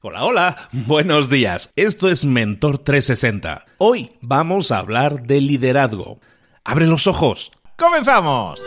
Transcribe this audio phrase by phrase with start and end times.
[0.00, 1.72] Hola, hola, buenos días.
[1.74, 3.64] Esto es Mentor 360.
[3.78, 6.20] Hoy vamos a hablar de liderazgo.
[6.62, 7.50] Abre los ojos.
[7.76, 8.62] ¡Comenzamos!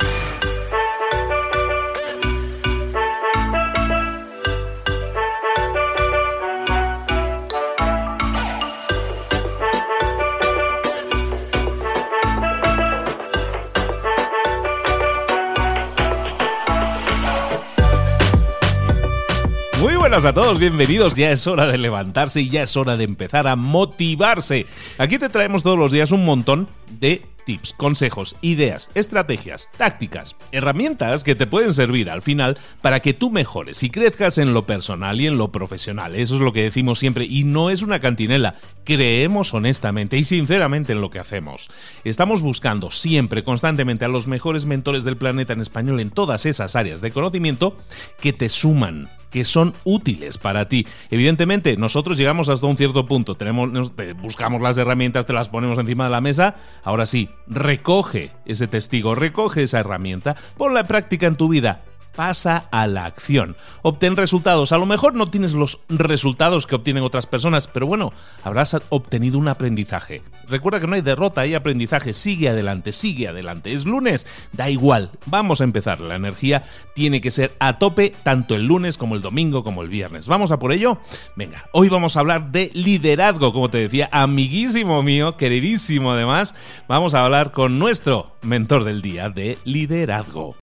[20.12, 21.16] Buenas a todos, bienvenidos.
[21.16, 24.66] Ya es hora de levantarse y ya es hora de empezar a motivarse.
[24.98, 26.68] Aquí te traemos todos los días un montón
[27.00, 33.14] de tips, consejos, ideas, estrategias, tácticas, herramientas que te pueden servir al final para que
[33.14, 36.14] tú mejores y crezcas en lo personal y en lo profesional.
[36.14, 38.56] Eso es lo que decimos siempre y no es una cantinela.
[38.84, 41.70] Creemos honestamente y sinceramente en lo que hacemos.
[42.04, 46.76] Estamos buscando siempre, constantemente a los mejores mentores del planeta en español en todas esas
[46.76, 47.78] áreas de conocimiento
[48.20, 50.86] que te suman que son útiles para ti.
[51.10, 53.92] Evidentemente, nosotros llegamos hasta un cierto punto, tenemos,
[54.22, 56.56] buscamos las herramientas, te las ponemos encima de la mesa.
[56.84, 61.82] Ahora sí, recoge ese testigo, recoge esa herramienta, ponla en práctica en tu vida
[62.16, 63.56] pasa a la acción.
[63.82, 64.72] Obtén resultados.
[64.72, 69.38] A lo mejor no tienes los resultados que obtienen otras personas, pero bueno, habrás obtenido
[69.38, 70.22] un aprendizaje.
[70.48, 72.14] Recuerda que no hay derrota, hay aprendizaje.
[72.14, 73.74] Sigue adelante, sigue adelante.
[73.74, 75.12] Es lunes, da igual.
[75.26, 76.02] Vamos a empezar.
[76.02, 79.90] La energía tiene que ser a tope tanto el lunes como el domingo como el
[79.90, 80.28] viernes.
[80.28, 81.00] ¿Vamos a por ello?
[81.36, 86.56] Venga, hoy vamos a hablar de liderazgo, como te decía, amiguísimo mío, queridísimo además.
[86.88, 90.61] Vamos a hablar con nuestro mentor del día de liderazgo.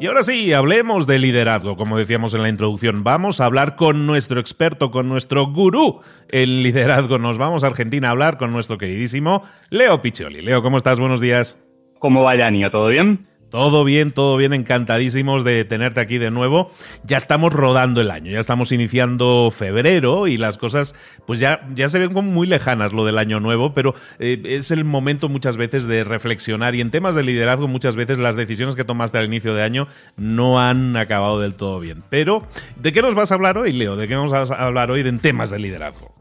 [0.00, 3.02] Y ahora sí, hablemos de liderazgo, como decíamos en la introducción.
[3.02, 7.18] Vamos a hablar con nuestro experto, con nuestro gurú en liderazgo.
[7.18, 10.40] Nos vamos a Argentina a hablar con nuestro queridísimo Leo Piccioli.
[10.40, 11.00] Leo, ¿cómo estás?
[11.00, 11.58] Buenos días.
[11.98, 12.70] ¿Cómo va año?
[12.70, 13.24] ¿Todo bien?
[13.50, 16.70] Todo bien, todo bien, encantadísimos de tenerte aquí de nuevo.
[17.04, 20.94] Ya estamos rodando el año, ya estamos iniciando febrero y las cosas
[21.26, 24.70] pues ya, ya se ven como muy lejanas lo del año nuevo, pero eh, es
[24.70, 28.76] el momento muchas veces de reflexionar y en temas de liderazgo muchas veces las decisiones
[28.76, 29.88] que tomaste al inicio de año
[30.18, 32.02] no han acabado del todo bien.
[32.10, 33.96] Pero, ¿de qué nos vas a hablar hoy, Leo?
[33.96, 36.14] ¿De qué vamos a hablar hoy en temas de liderazgo?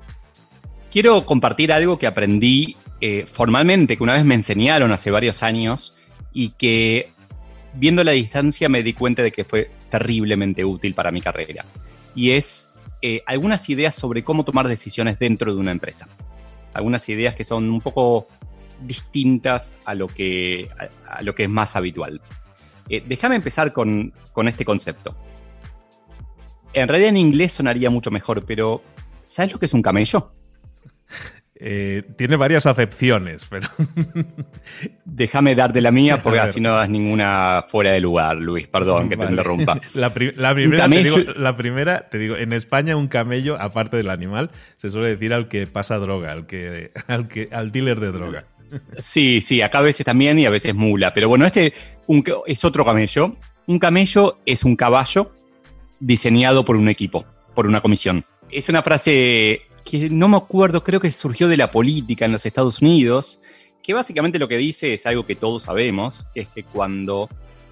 [0.92, 5.98] Quiero compartir algo que aprendí eh, formalmente, que una vez me enseñaron hace varios años
[6.32, 7.12] y que
[7.78, 11.64] viendo la distancia me di cuenta de que fue terriblemente útil para mi carrera.
[12.16, 12.72] Y es
[13.02, 16.08] eh, algunas ideas sobre cómo tomar decisiones dentro de una empresa.
[16.74, 18.28] Algunas ideas que son un poco
[18.82, 20.70] distintas a lo que,
[21.08, 22.22] a, lo que es más habitual.
[22.90, 25.16] Eh, déjame empezar con, con este concepto.
[26.74, 28.84] En realidad en inglés sonaría mucho mejor, pero
[29.28, 30.32] ¿sabes lo que es un camello?
[31.60, 33.68] Eh, tiene varias acepciones, pero.
[35.06, 38.68] Déjame darte la mía porque así no das ninguna fuera de lugar, Luis.
[38.68, 39.80] Perdón que te interrumpa.
[39.94, 44.52] La, primera, te digo, la primera, te digo, en España un camello, aparte del animal,
[44.76, 48.46] se suele decir al que pasa droga, al que, al que, al dealer de droga.
[49.00, 51.14] Sí, sí, acá a veces también y a veces mula.
[51.14, 51.74] Pero bueno, este
[52.46, 53.36] es otro camello.
[53.66, 55.32] Un camello es un caballo
[56.00, 57.26] diseñado por un equipo,
[57.56, 58.24] por una comisión.
[58.50, 62.46] Es una frase que no me acuerdo, creo que surgió de la política en los
[62.46, 63.40] Estados Unidos,
[63.82, 67.30] que básicamente lo que dice es algo que todos sabemos, que es que cuando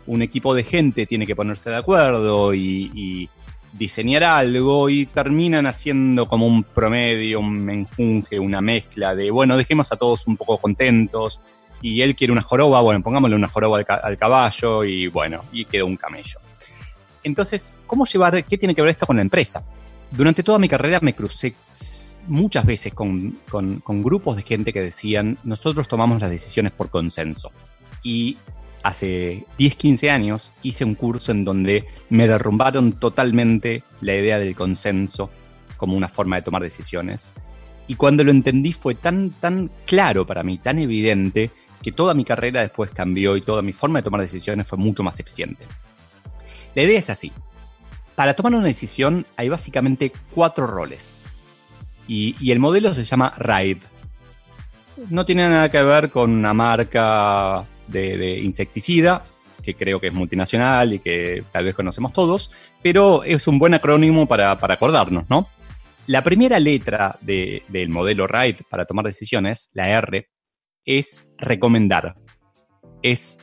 [0.08, 3.30] un equipo de gente tiene que ponerse de acuerdo y,
[3.74, 9.92] diseñar algo y terminan haciendo como un promedio, un menjunje, una mezcla de, bueno, dejemos
[9.92, 11.42] a todos un poco contentos
[11.82, 15.66] y él quiere una joroba, bueno, pongámosle una joroba al, al caballo y bueno, y
[15.66, 16.40] quedó un camello.
[17.22, 19.66] Entonces, ¿cómo llevar, qué tiene que ver esto con la empresa?
[20.12, 21.53] Durante toda mi carrera me crucé
[22.28, 23.40] muchas veces con,
[23.88, 27.52] grupos de gente que decían, nosotros tomamos las decisiones por consenso.
[28.03, 28.38] Y
[28.84, 34.56] hace 10, 15 años hice un curso en donde me derrumbaron totalmente la idea del
[34.56, 35.30] consenso
[35.78, 37.34] como una forma de tomar decisiones.
[37.88, 42.24] Y cuando lo entendí fue tan, tan claro para mí, tan evidente, que toda mi
[42.24, 45.66] carrera después cambió y toda mi forma de tomar decisiones fue mucho más eficiente.
[46.73, 47.32] La idea es así.
[48.16, 51.26] Para tomar una decisión hay básicamente cuatro roles.
[52.07, 53.81] Y, el modelo se llama Ride.
[55.09, 59.25] No tiene nada que ver con una marca de, insecticida,
[59.61, 63.73] que creo que es multinacional y que tal vez conocemos todos, pero es un buen
[63.73, 65.49] acrónimo para, acordarnos, ¿no?
[66.07, 70.29] La primera letra del modelo RIDE para tomar decisiones, la R,
[70.85, 72.16] es recomendar.
[73.02, 73.40] Es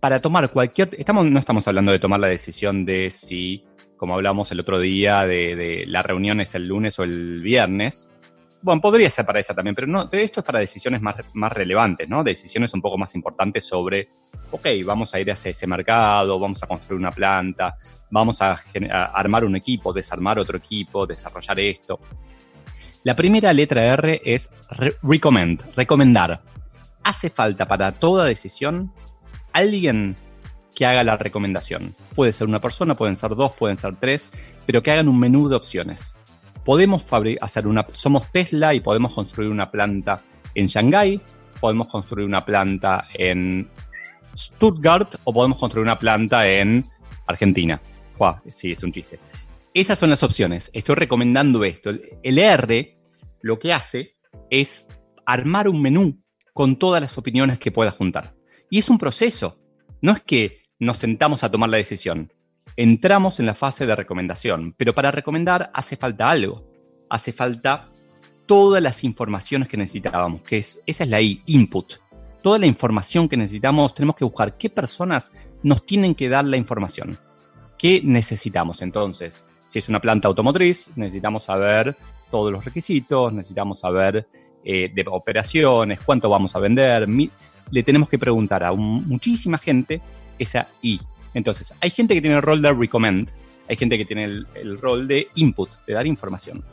[0.00, 0.90] para tomar cualquier...
[0.98, 3.64] Estamos, no estamos hablando de tomar la decisión de si
[4.00, 8.10] como hablamos el otro día, de, la reunión es el lunes o el viernes,
[8.62, 12.08] bueno, podría ser para esa también, pero no, esto es para decisiones más, más relevantes,
[12.08, 12.24] ¿no?
[12.24, 14.08] Decisiones un poco más importantes sobre,
[14.52, 17.76] ok, vamos a ir hacia ese mercado, vamos a construir una planta,
[18.10, 18.58] vamos a,
[19.12, 22.00] armar un equipo, desarmar otro equipo, desarrollar esto.
[23.04, 24.48] La primera letra R es
[25.02, 26.40] recommend, recomendar.
[27.04, 28.94] Hace falta para toda decisión
[29.52, 30.16] alguien
[30.74, 31.94] que haga la recomendación.
[32.14, 34.32] Puede ser una persona, pueden ser dos, pueden ser tres,
[34.66, 36.14] pero que hagan un menú de opciones
[36.64, 37.02] podemos
[37.40, 40.22] hacer una, somos Tesla y podemos construir una planta
[40.54, 41.20] en Shanghái,
[41.60, 43.68] podemos construir una planta en
[44.36, 46.84] Stuttgart o podemos construir una planta en
[47.26, 47.80] Argentina.
[48.48, 49.18] sí, es un chiste.
[49.72, 50.70] Esas son las opciones.
[50.72, 51.90] Estoy recomendando esto.
[52.22, 52.98] El R
[53.42, 54.16] lo que hace
[54.50, 54.88] es
[55.24, 56.20] armar un menú
[56.52, 58.34] con todas las opiniones que pueda juntar.
[58.68, 59.58] Y es un proceso.
[60.02, 62.32] No es que nos sentamos a tomar la decisión
[62.76, 66.64] entramos en la fase de recomendación, pero para recomendar hace falta algo.
[67.08, 67.90] Hace falta
[68.46, 71.94] todas las informaciones que necesitábamos, que es, esa es la I, input.
[72.42, 75.32] Toda la información que necesitamos, tenemos que buscar qué personas
[75.62, 77.18] nos tienen que dar la información.
[77.76, 79.46] ¿Qué necesitamos entonces?
[79.66, 81.96] Si es una planta automotriz, necesitamos saber
[82.30, 84.26] todos los requisitos, necesitamos saber
[84.64, 87.06] eh, de operaciones, cuánto vamos a vender.
[87.70, 90.00] Le tenemos que preguntar a muchísima gente
[90.38, 91.00] esa I,
[91.34, 93.30] entonces, hay gente que tiene el rol de recommend,
[93.68, 96.64] hay gente que tiene el, rol de input, de dar información.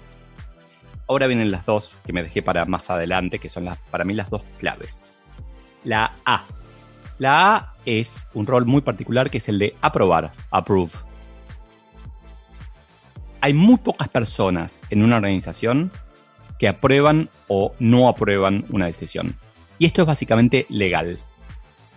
[1.08, 4.14] Ahora vienen las dos que me dejé para más adelante, que son las, para mí
[4.14, 5.08] las dos claves.
[5.84, 6.44] La A.
[7.20, 10.92] La A es un rol muy particular que es el de aprobar, approve.
[13.42, 15.92] Hay muy pocas personas en una organización
[16.60, 19.36] que aprueban o no aprueban una decisión.
[19.80, 21.20] Y esto es básicamente legal.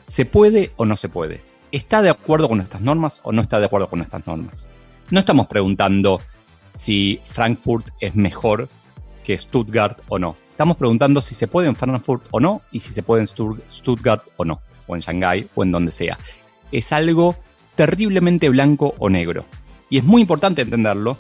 [0.07, 1.43] ¿Se puede o no se puede?
[1.73, 4.69] ¿está de acuerdo con estas normas o no está de acuerdo con estas normas?
[5.11, 6.21] No estamos preguntando
[6.69, 8.69] si Frankfurt es mejor
[9.25, 10.37] que Stuttgart o no.
[10.51, 13.29] Estamos preguntando si se puede en Frankfurt o no y si se puede en
[13.69, 16.19] Stuttgart o no, o en Shanghái o en donde sea.
[16.73, 17.37] Es algo
[17.75, 19.45] terriblemente blanco o negro.
[19.89, 21.17] Y es muy importante entenderlo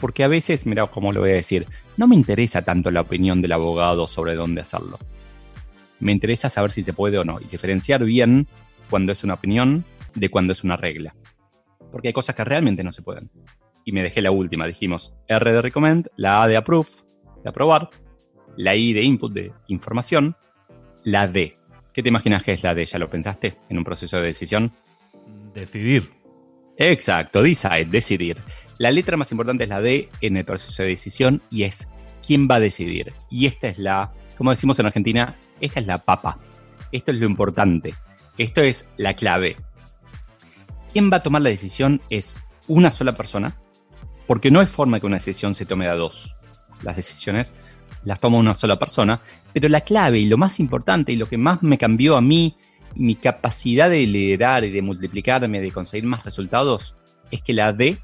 [0.00, 1.66] porque a veces, mira cómo lo voy a decir,
[1.96, 4.98] no me interesa tanto la opinión del abogado sobre dónde hacerlo.
[6.00, 8.46] Me interesa saber si se puede o no y diferenciar bien
[8.90, 9.84] cuando es una opinión
[10.14, 11.14] de cuando es una regla.
[11.90, 13.30] Porque hay cosas que realmente no se pueden.
[13.84, 16.88] Y me dejé la última, dijimos R de recommend, la A de approve,
[17.42, 17.90] de aprobar,
[18.56, 20.36] la I de input, de información,
[21.04, 21.54] la D.
[21.92, 22.84] ¿Qué te imaginas que es la D?
[22.84, 24.72] ¿Ya lo pensaste en un proceso de decisión?
[25.54, 26.10] Decidir.
[26.76, 28.36] Exacto, decide, decidir.
[28.78, 31.88] La letra más importante es la D en el proceso de decisión y es
[32.26, 33.12] quién va a decidir.
[33.30, 36.38] Y esta es la, como decimos en Argentina, esta es la papa.
[36.92, 37.94] Esto es lo importante.
[38.36, 39.56] Esto es la clave.
[40.92, 43.56] ¿Quién va a tomar la decisión es una sola persona?
[44.26, 46.36] Porque no hay forma que una decisión se tome a dos.
[46.82, 47.54] Las decisiones
[48.04, 49.20] las toma una sola persona,
[49.52, 52.56] pero la clave y lo más importante y lo que más me cambió a mí,
[52.94, 56.94] mi capacidad de liderar y de multiplicarme, de conseguir más resultados,
[57.30, 57.98] es que la D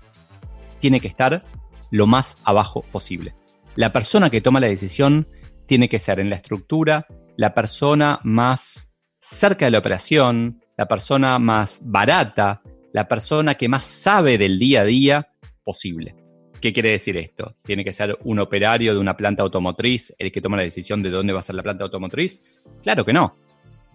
[0.81, 1.45] tiene que estar
[1.91, 3.35] lo más abajo posible.
[3.75, 5.27] La persona que toma la decisión
[5.67, 11.39] tiene que ser en la estructura la persona más cerca de la operación, la persona
[11.39, 15.29] más barata, la persona que más sabe del día a día
[15.65, 16.15] posible.
[16.61, 17.57] ¿Qué quiere decir esto?
[17.63, 21.11] ¿Tiene que ser un operario de una planta automotriz el que toma la decisión de
[21.11, 22.45] dónde va a ser la planta automotriz?
[22.83, 23.37] Claro que no.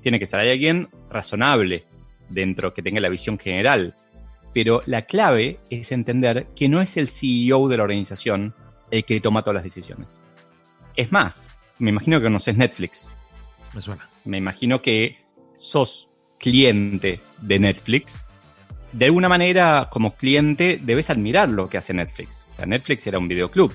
[0.01, 1.85] Tiene que ser alguien razonable
[2.29, 3.95] dentro, que tenga la visión general.
[4.53, 8.55] Pero la clave es entender que no es el CEO de la organización
[8.91, 10.21] el que toma todas las decisiones.
[10.95, 13.09] Es más, me imagino que conoces Netflix.
[13.73, 14.09] Me suena.
[14.25, 15.19] Me imagino que
[15.53, 16.07] sos
[16.39, 18.25] cliente de Netflix.
[18.93, 22.47] De alguna manera, como cliente, debes admirar lo que hace Netflix.
[22.49, 23.73] O sea, Netflix era un videoclub.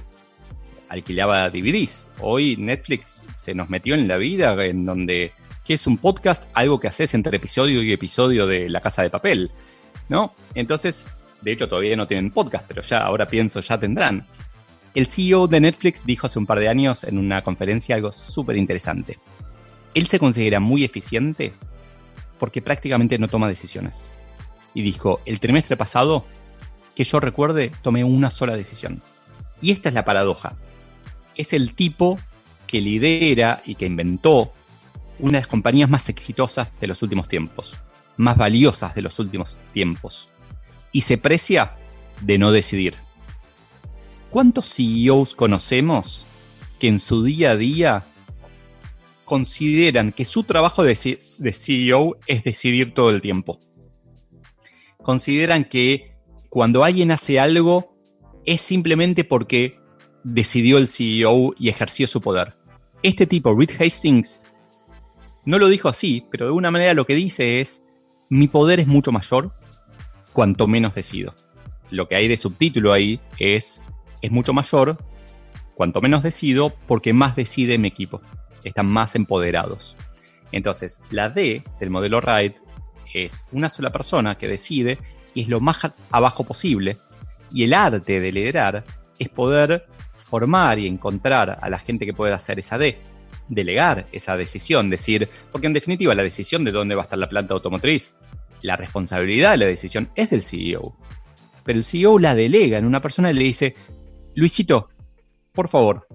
[0.89, 2.09] Alquilaba DVDs.
[2.21, 5.33] Hoy Netflix se nos metió en la vida en donde,
[5.65, 6.49] ¿qué es un podcast?
[6.55, 9.51] Algo que haces entre episodio y episodio de La Casa de Papel.
[10.09, 10.35] ¿No?
[10.55, 11.09] Entonces,
[11.41, 14.27] de hecho todavía no tienen podcast, pero ya ahora pienso, ya tendrán.
[14.95, 18.57] El CEO de Netflix dijo hace un par de años en una conferencia algo súper
[18.57, 19.19] interesante
[19.95, 21.53] él se considera muy eficiente
[22.39, 24.11] porque prácticamente no toma decisiones.
[24.75, 26.25] Y dijo, el trimestre pasado,
[26.95, 29.03] que yo recuerde, tomé una sola decisión.
[29.61, 30.57] Y esta es la paradoja.
[31.37, 32.19] Es el tipo
[32.67, 34.53] que lidera y que inventó
[35.19, 37.77] una de las compañías más exitosas de los últimos tiempos,
[38.17, 40.31] más valiosas de los últimos tiempos.
[40.91, 41.77] Y se precia
[42.23, 42.97] de no decidir.
[44.33, 46.27] ¿Cuántos CEOs conocemos
[46.81, 48.05] que en su día a día
[49.33, 53.61] consideran que su trabajo de, CEO es decidir todo el tiempo.
[54.99, 56.17] Consideran que
[56.49, 57.97] cuando alguien hace algo
[58.45, 59.79] es simplemente porque
[60.25, 62.55] decidió el CEO y ejerció su poder.
[63.03, 64.53] Este tipo, Reed Hastings,
[65.45, 67.83] no lo dijo así, pero de alguna manera lo que dice es,
[68.29, 69.55] mi poder es mucho mayor
[70.33, 71.35] cuanto menos decido.
[71.91, 73.81] Lo que hay de subtítulo ahí es,
[74.23, 74.99] es mucho mayor
[75.75, 78.21] cuanto menos decido porque más decide mi equipo.
[78.65, 79.97] Están más empoderados.
[80.53, 82.55] Entonces, la D del modelo RIDE
[83.15, 84.99] es una sola persona que decide
[85.35, 85.79] y es lo más
[86.11, 86.97] abajo posible.
[87.51, 88.85] Y el arte de liderar
[89.19, 92.99] es poder formar y encontrar a la gente que pueda hacer esa D,
[93.49, 97.29] delegar esa decisión, decir, porque en definitiva la decisión de dónde va a estar la
[97.29, 98.15] planta automotriz,
[98.63, 100.97] la responsabilidad de la decisión es del CEO.
[101.65, 103.77] Pero el CEO la delega en una persona y le dice,
[104.35, 104.89] Luisito,
[105.53, 106.07] por favor,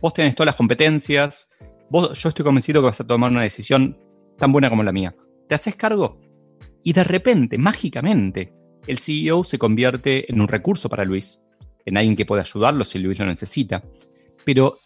[0.00, 1.50] vos tenés todas las competencias,
[1.90, 3.98] vos, yo estoy convencido que vas a tomar una decisión
[4.38, 5.14] tan buena como la mía.
[5.46, 6.18] ¿Te haces cargo?
[6.82, 8.54] Y de repente, mágicamente,
[8.86, 11.42] el CEO se convierte en un recurso para Luis
[11.84, 13.82] en alguien que pueda ayudarlo si Luis lo necesita.
[14.44, 14.78] Pero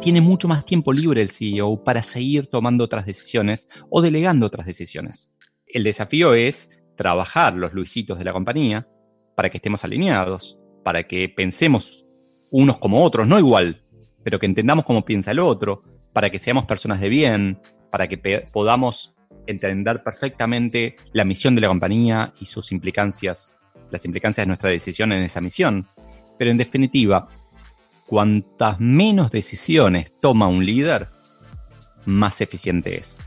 [0.00, 4.66] tiene mucho más tiempo libre el CEO para seguir tomando otras decisiones o delegando otras
[4.66, 5.32] decisiones.
[5.66, 8.86] El desafío es trabajar los Luisitos de la compañía
[9.34, 12.06] para que estemos alineados, para que pensemos
[12.50, 13.82] unos como otros, no igual,
[14.22, 15.82] pero que entendamos cómo piensa el otro,
[16.12, 17.60] para que seamos personas de bien,
[17.90, 19.14] para que podamos
[19.46, 23.56] entender perfectamente la misión de la compañía y sus implicancias,
[23.90, 25.88] las implicancias de nuestra decisión en esa misión.
[26.38, 27.28] Pero en definitiva,
[28.06, 31.08] cuantas menos decisiones toma un líder,
[32.06, 33.18] más eficiente es.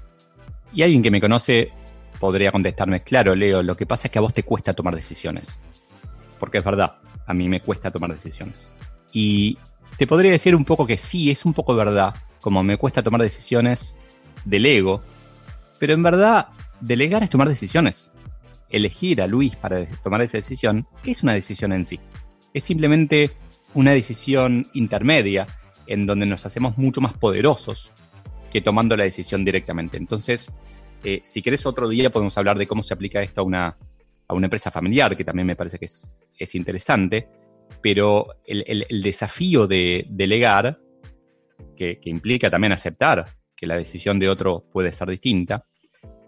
[0.74, 1.72] Y alguien que me conoce
[2.20, 5.60] podría contestarme, claro, Leo, lo que pasa es que a vos te cuesta tomar decisiones.
[6.40, 8.72] Porque es verdad, a mí me cuesta tomar decisiones.
[9.12, 9.58] Y
[9.98, 13.22] te podría decir un poco que sí, es un poco verdad, como me cuesta tomar
[13.22, 13.98] decisiones
[14.46, 15.02] del ego,
[15.80, 18.12] pero en verdad, delegar es tomar decisiones.
[18.70, 22.00] Elegir a Luis para tomar esa decisión es una decisión en sí.
[22.54, 23.32] Es simplemente
[23.74, 25.48] una decisión intermedia
[25.86, 27.92] en donde nos hacemos mucho más poderosos
[28.52, 29.98] que tomando la decisión directamente.
[29.98, 30.52] Entonces,
[31.04, 33.78] eh, si querés otro día podemos hablar de cómo se aplica esto a una,
[34.28, 37.28] a una empresa familiar, que también me parece que es, interesante,
[37.82, 40.80] pero el, desafío de delegar,
[41.76, 43.26] que, que implica también aceptar
[43.56, 45.66] que la decisión de otro puede ser distinta,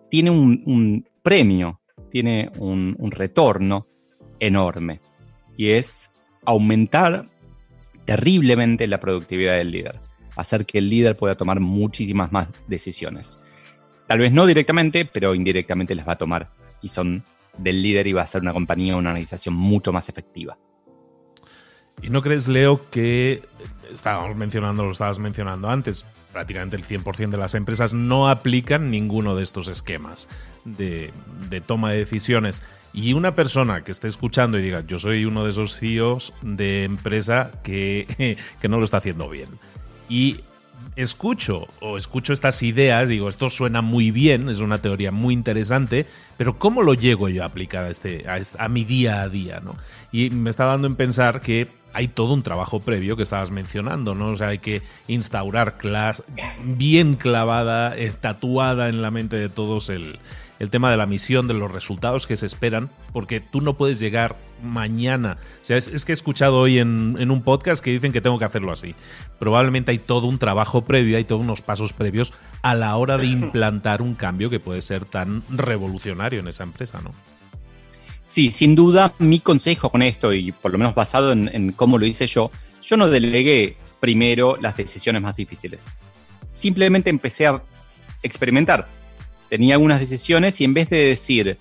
[0.10, 3.86] tiene un, premio, tiene un, retorno
[4.40, 5.00] enorme.
[5.56, 6.12] Y es
[6.46, 7.26] aumentar
[8.06, 10.00] terriblemente la productividad del líder.
[10.36, 13.40] Hacer que el líder pueda tomar muchísimas más decisiones.
[14.10, 16.50] Tal vez no directamente, pero indirectamente las va a tomar.
[16.82, 17.24] Y son
[17.56, 20.58] del líder y va a ser una compañía una organización mucho más efectiva.
[22.02, 23.44] ¿Y no crees, Leo, que
[23.94, 29.36] estábamos mencionando, lo estabas mencionando antes, prácticamente el 100% de las empresas no aplican ninguno
[29.36, 30.28] de estos esquemas
[30.66, 31.14] de,
[31.68, 32.64] toma de decisiones.
[32.94, 36.84] Y una persona que esté escuchando y diga, yo soy uno de esos CEOs de
[36.84, 39.50] empresa que, que no lo está haciendo bien.
[40.10, 40.40] Y
[40.96, 46.06] escucho o escucho estas ideas, digo, esto suena muy bien, es una teoría muy interesante,
[46.40, 48.24] pero ¿cómo lo llego yo a aplicar a, este,
[48.58, 49.60] a, mi día a día?
[49.60, 49.76] ¿no?
[50.14, 54.16] Y me está dando en pensar que hay todo un trabajo previo que estabas mencionando,
[54.16, 54.30] ¿no?
[54.30, 55.76] O sea, hay que instaurar
[56.64, 60.18] bien clavada, eh, tatuada en la mente de todos el,
[60.60, 64.00] el tema de la misión, de los resultados que se esperan, porque tú no puedes
[64.00, 65.38] llegar mañana.
[65.62, 68.46] O sea, es, que he escuchado hoy en, un podcast que dicen que tengo que
[68.46, 68.94] hacerlo así.
[69.40, 73.28] Probablemente hay todo un trabajo previo, hay todos unos pasos previos a la hora de
[73.28, 77.14] implantar un cambio que puede ser tan revolucionario en esa empresa, ¿no?
[78.26, 82.06] Sí, sin duda, mi consejo con esto, y por lo menos basado en, cómo lo
[82.06, 85.88] hice yo, yo no delegué primero las decisiones más difíciles.
[86.52, 87.64] Simplemente empecé a
[88.22, 88.88] experimentar
[89.50, 91.58] tenía algunas decisiones y en vez de decir,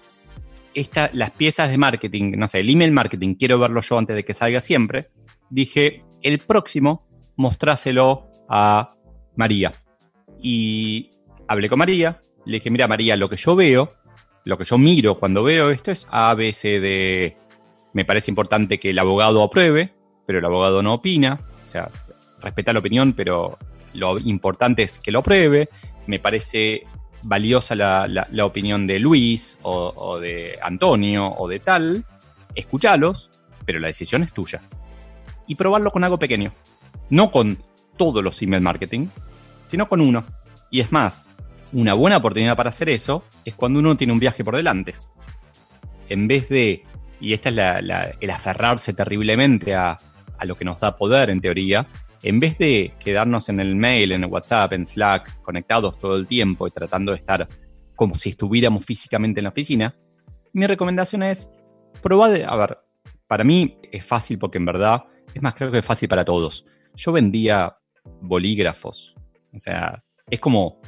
[0.74, 4.24] esta, las piezas de marketing, no sé, el email marketing, quiero verlo yo antes de
[4.24, 5.08] que salga siempre,
[5.50, 8.90] dije, el próximo, mostráselo a
[9.34, 9.72] María.
[10.40, 11.10] Y
[11.48, 13.90] hablé con María, le dije, mira María, lo que yo veo,
[14.44, 17.36] lo que yo miro cuando veo esto es A, B, C, D.
[17.92, 19.92] Me parece importante que el abogado apruebe,
[20.26, 21.40] pero el abogado no opina.
[21.62, 21.90] O sea,
[22.40, 23.58] respeta la opinión, pero
[23.94, 25.68] lo importante es que lo apruebe.
[26.06, 26.84] Me parece
[27.22, 32.04] valiosa la, opinión de Luis o, de Antonio o de tal,
[32.54, 33.30] escúchalos,
[33.64, 34.62] pero la decisión es tuya.
[35.46, 36.52] Y probarlo con algo pequeño.
[37.10, 37.62] No con
[37.96, 39.08] todos los email marketing,
[39.64, 40.24] sino con uno.
[40.70, 41.34] Y es más,
[41.72, 44.94] una buena oportunidad para hacer eso es cuando uno tiene un viaje por delante.
[46.08, 46.84] En vez de,
[47.20, 47.56] y esta es
[48.20, 49.98] el aferrarse terriblemente a,
[50.38, 51.86] a lo que nos da poder en teoría,
[52.22, 56.26] en vez de quedarnos en el mail, en el WhatsApp, en Slack, conectados todo el
[56.26, 57.46] tiempo y tratando de estar
[57.94, 59.94] como si estuviéramos físicamente en la oficina,
[60.52, 61.50] mi recomendación es
[62.02, 62.78] probá de, a ver,
[63.26, 66.64] para mí es fácil porque en verdad, es más, creo que es fácil para todos.
[66.94, 67.76] Yo vendía
[68.20, 69.14] bolígrafos.
[69.54, 70.80] O sea, es como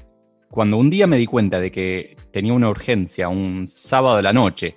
[0.51, 4.33] cuando un día me di cuenta de que tenía una urgencia un sábado de la
[4.33, 4.77] noche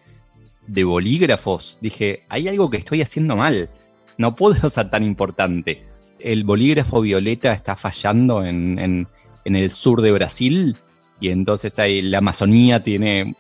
[0.67, 3.69] de bolígrafos, dije, hay algo que estoy haciendo mal.
[4.17, 5.83] No puedo ser tan importante.
[6.19, 9.07] El bolígrafo violeta está fallando en,
[9.45, 10.77] el sur de Brasil
[11.19, 13.35] y entonces ahí la Amazonía tiene...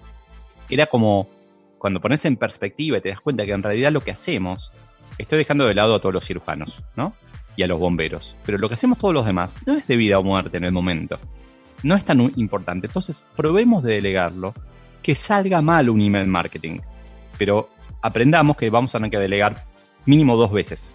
[0.69, 1.29] Era como
[1.77, 4.71] cuando pones en perspectiva y te das cuenta que en realidad lo que hacemos,
[5.17, 7.13] estoy dejando de lado a todos los cirujanos, ¿no?
[7.57, 8.35] Y a los bomberos.
[8.45, 10.71] Pero lo que hacemos todos los demás no es de vida o muerte en el
[10.71, 11.19] momento.
[11.83, 12.87] No es tan importante.
[12.87, 14.53] Entonces, probemos de delegarlo.
[15.01, 16.79] Que salga mal un email marketing
[17.37, 17.69] pero
[18.01, 19.65] aprendamos que vamos a tener que delegar
[20.05, 20.93] mínimo dos veces.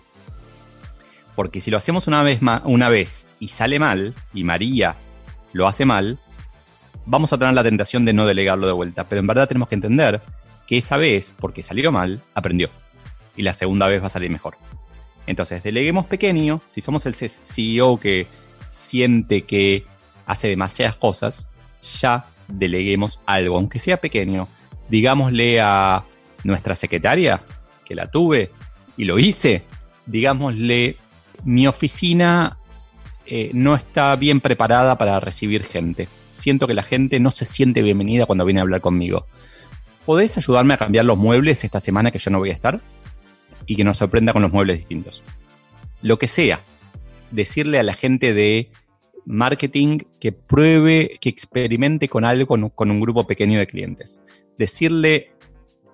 [1.35, 4.97] Porque si lo hacemos una vez, una vez y sale mal, y María
[5.53, 6.19] lo hace mal,
[7.07, 9.05] vamos a tener la tentación de no delegarlo de vuelta.
[9.05, 10.21] Pero en verdad tenemos que entender
[10.67, 12.71] que esa vez, porque salió mal, aprendió.
[13.37, 14.57] Y la segunda vez va a salir mejor.
[15.27, 16.61] Entonces, deleguemos pequeño.
[16.67, 18.27] Si somos el CEO que
[18.69, 19.87] siente que
[20.29, 21.49] hace demasiadas cosas,
[21.99, 24.47] ya deleguemos algo, aunque sea pequeño.
[24.89, 26.05] Digámosle a
[26.45, 27.43] nuestra secretaria,
[27.85, 28.53] que la tuve
[28.97, 29.65] y lo hice,
[30.07, 30.97] digámosle,
[31.45, 32.59] mi oficina
[33.27, 36.09] eh, no está bien preparada para recibir gente.
[36.31, 39.27] Siento que la gente no se siente bienvenida cuando viene a hablar conmigo.
[40.05, 42.81] ¿Podés ayudarme a cambiar los muebles esta semana que yo no voy a estar?
[43.67, 45.23] Y que nos sorprenda con los muebles distintos.
[46.03, 46.61] Lo que sea.
[47.31, 48.71] Decirle a la gente de
[49.29, 54.21] marketing que pruebe, que experimente con algo con un grupo pequeño de clientes.
[54.57, 55.33] Decirle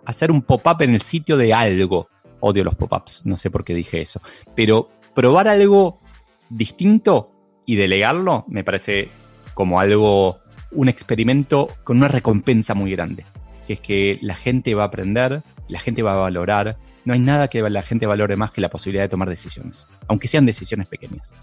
[0.07, 2.09] hacer un pop-up en el sitio de algo.
[2.41, 4.21] Odio los pop-ups, no sé por qué dije eso.
[4.55, 6.01] Pero probar algo
[6.49, 7.33] distinto
[7.67, 9.09] y delegarlo me parece
[9.55, 13.25] como algo, un experimento con una recompensa muy grande.
[13.67, 16.77] Que es que la gente va a aprender, la gente va a valorar.
[17.05, 20.29] No hay nada que la gente valore más que la posibilidad de tomar decisiones, aunque
[20.29, 21.35] sean decisiones pequeñas.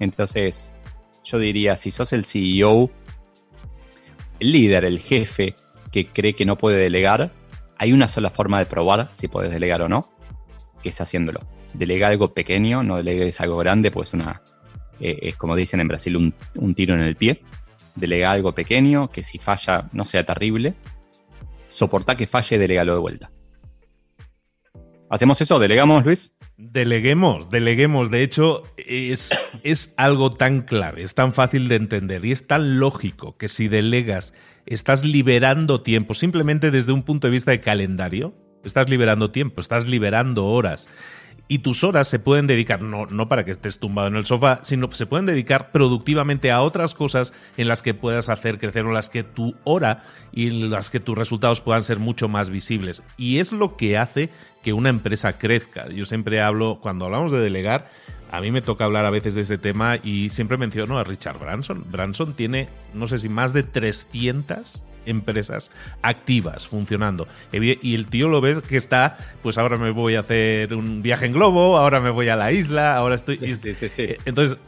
[0.00, 0.72] Entonces,
[1.24, 2.90] yo diría, si sos el CEO,
[4.38, 5.54] el líder, el jefe
[5.92, 7.32] que cree que no puede delegar,
[7.76, 10.12] hay una sola forma de probar si puedes delegar o no,
[10.82, 11.40] que es haciéndolo.
[11.74, 14.42] Delega algo pequeño, no delegues algo grande, pues una,
[15.00, 17.42] eh, es como dicen en Brasil, un, tiro en el pie.
[17.94, 20.74] Delega algo pequeño, que si falla no sea terrible.
[21.68, 23.30] Soporta que falle y delegalo de vuelta.
[25.08, 25.58] ¿Hacemos eso?
[25.58, 26.36] ¿Delegamos, Luis?
[26.62, 28.10] Deleguemos, deleguemos.
[28.10, 29.30] De hecho, es,
[29.62, 33.66] es algo tan clave, es tan fácil de entender y es tan lógico que si
[33.66, 34.34] delegas
[34.66, 39.88] estás liberando tiempo, simplemente desde un punto de vista de calendario, estás liberando tiempo, estás
[39.88, 40.90] liberando horas.
[41.52, 44.60] Y tus horas se pueden dedicar, no, no para que estés tumbado en el sofá,
[44.62, 48.86] sino que se pueden dedicar productivamente a otras cosas en las que puedas hacer crecer
[48.86, 53.02] o las que tu hora y las que tus resultados puedan ser mucho más visibles.
[53.16, 54.30] Y es lo que hace
[54.62, 55.88] que una empresa crezca.
[55.88, 57.90] Yo siempre hablo, cuando hablamos de delegar,
[58.30, 61.40] a mí me toca hablar a veces de ese tema y siempre menciono a Richard
[61.40, 61.84] Branson.
[61.90, 65.70] Branson tiene, no sé si más de 300 empresas
[66.02, 67.26] activas funcionando.
[67.52, 71.26] Y el tío lo ves que está, pues ahora me voy a hacer un viaje
[71.26, 73.38] en globo, ahora me voy a la isla, ahora estoy...
[73.38, 74.02] Sí, sí, sí.
[74.02, 74.58] Eh, entonces,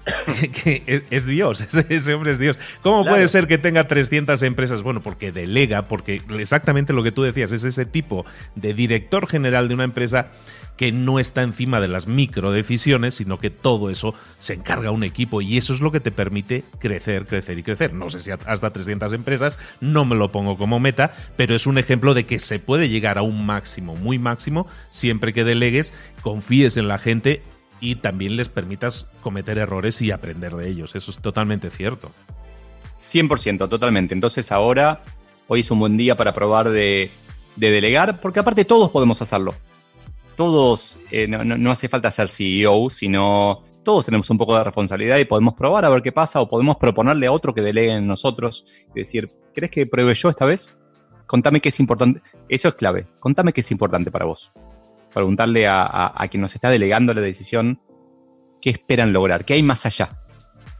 [1.11, 2.59] es, Dios, ese hombre es Dios.
[2.83, 4.83] ¿Cómo puede ser que tenga 300 empresas?
[4.83, 9.69] Bueno, porque delega, porque exactamente lo que tú decías, es ese tipo de director general
[9.69, 10.31] de una empresa
[10.77, 15.05] que no está encima de las micro decisiones, sino que todo eso se encarga un
[15.05, 17.93] equipo y eso es lo que te permite crecer, crecer y crecer.
[17.93, 21.79] No sé si hasta 300 empresas, no me lo pongo como meta, pero es un
[21.79, 26.77] ejemplo de que se puede llegar a un máximo, muy máximo, siempre que delegues, confíes
[26.77, 27.43] en la gente
[27.81, 30.95] y también les permitas cometer errores y aprender de ellos.
[30.95, 32.13] Eso es totalmente cierto.
[33.01, 34.15] 100%, totalmente.
[34.15, 35.03] Entonces ahora,
[35.49, 37.11] hoy es un buen día para probar de,
[37.57, 39.55] de delegar, porque aparte todos podemos hacerlo
[40.43, 45.25] todos, eh, no, hace falta ser CEO, sino todos tenemos un poco de responsabilidad y
[45.25, 48.65] podemos probar a ver qué pasa o podemos proponerle a otro que delegue en nosotros
[48.93, 50.77] y decir, ¿crees que pruebe yo esta vez?
[51.27, 52.23] Contame qué es importante.
[52.49, 53.07] Eso es clave.
[53.21, 54.51] Contame qué es importante para vos.
[55.15, 57.81] Preguntarle a, quien nos está delegando la decisión
[58.61, 60.25] qué esperan lograr, qué hay más allá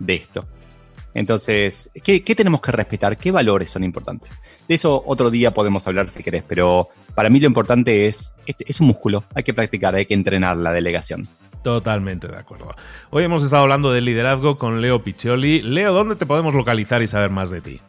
[0.01, 0.45] de esto.
[1.15, 3.17] Entonces, ¿qué, tenemos que respetar?
[3.19, 4.41] ¿Qué valores son importantes?
[4.67, 8.81] De eso otro día podemos hablar si querés, pero para mí lo importante es, es
[8.81, 11.29] un músculo, hay que practicar, hay que entrenar la delegación.
[11.63, 12.75] Totalmente de acuerdo.
[13.11, 15.63] Hoy hemos estado hablando de liderazgo con Leo Piccioli.
[15.63, 17.81] Leo, ¿dónde te podemos localizar y saber más de ti?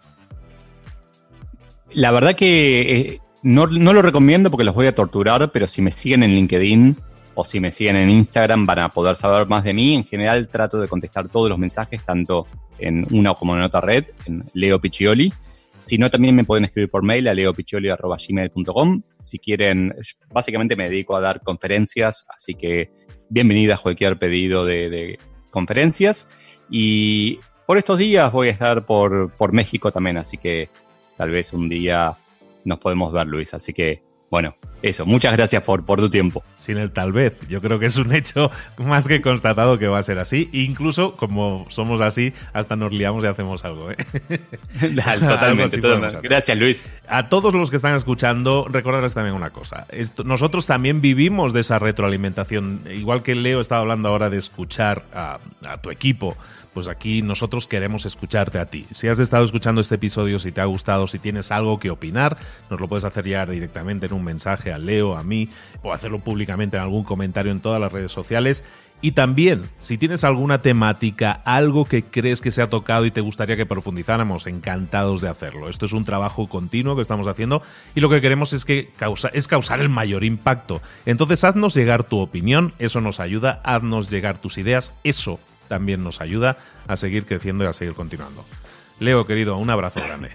[1.91, 5.81] La verdad que eh, no, no, lo recomiendo porque los voy a torturar, pero si
[5.81, 6.97] me siguen en LinkedIn
[7.35, 9.95] o si me siguen en Instagram van a poder saber más de mí.
[9.95, 12.47] En general trato de contestar todos los mensajes, tanto
[12.79, 15.33] en una como en otra red, en Leo Piccioli.
[15.81, 19.01] Si no, también me pueden escribir por mail a leopiccioli.gmail.com.
[19.19, 19.93] Si quieren,
[20.31, 22.89] básicamente me dedico a dar conferencias, así que
[23.29, 25.19] bienvenidas cualquier pedido de,
[25.51, 26.29] conferencias.
[26.69, 30.69] Y por estos días voy a estar por, por México también, así que
[31.17, 32.15] tal vez un día
[32.63, 33.53] nos podemos ver, Luis.
[33.53, 34.01] Así que
[34.33, 36.43] bueno, eso, muchas gracias por, por tu tiempo.
[36.55, 39.99] Sin el tal vez, yo creo que es un hecho más que constatado que va
[39.99, 40.49] a ser así.
[40.53, 43.91] Incluso como somos así, hasta nos liamos y hacemos algo.
[43.91, 43.95] ¿eh?
[45.19, 45.79] totalmente,
[46.23, 46.83] Gracias, Luis.
[47.07, 49.85] A todos los que están escuchando, recordarles también una cosa.
[50.25, 52.81] nosotros también vivimos de esa retroalimentación.
[52.91, 56.35] Igual que Leo estaba hablando ahora de escuchar a, a tu equipo
[56.73, 58.85] pues aquí nosotros queremos escucharte a ti.
[58.91, 62.37] Si has estado escuchando este episodio, si te ha gustado, si tienes algo que opinar,
[62.69, 65.49] nos lo puedes hacer llegar directamente en mensaje a Leo, a mí,
[65.81, 68.63] o hacerlo públicamente en algún comentario en todas las redes sociales.
[69.01, 73.19] Y también, si tienes alguna temática, algo que crees que se ha tocado y te
[73.19, 75.67] gustaría que profundizáramos, encantados de hacerlo.
[75.67, 77.61] Esto es un trabajo continuo que estamos haciendo
[77.95, 80.81] y lo que queremos es, que causa, es causar el mayor impacto.
[81.05, 86.21] Entonces, haznos llegar tu opinión, eso nos ayuda, haznos llegar tus ideas, eso también nos
[86.21, 86.55] ayuda
[86.87, 88.45] a seguir creciendo y a seguir continuando.
[88.99, 90.29] Leo, querido, un abrazo grande.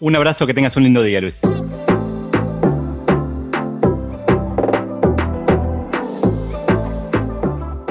[0.00, 1.40] Un abrazo, que tengas un lindo día, Luis.